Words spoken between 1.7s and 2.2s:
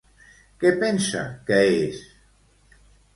és?